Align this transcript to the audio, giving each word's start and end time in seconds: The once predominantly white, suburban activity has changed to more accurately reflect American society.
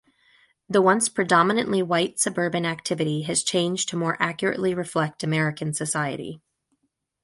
The 0.67 0.81
once 0.81 1.09
predominantly 1.09 1.83
white, 1.83 2.19
suburban 2.19 2.65
activity 2.65 3.21
has 3.27 3.43
changed 3.43 3.89
to 3.89 3.97
more 3.97 4.17
accurately 4.19 4.73
reflect 4.73 5.23
American 5.23 5.75
society. 5.75 6.41